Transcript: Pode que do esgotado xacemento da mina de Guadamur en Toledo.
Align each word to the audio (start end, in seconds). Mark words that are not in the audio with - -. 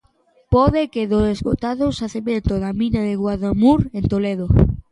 Pode 0.53 0.81
que 0.93 1.03
do 1.11 1.19
esgotado 1.33 1.85
xacemento 1.99 2.53
da 2.63 2.71
mina 2.79 3.01
de 3.07 3.13
Guadamur 3.21 3.79
en 3.97 4.03
Toledo. 4.11 4.47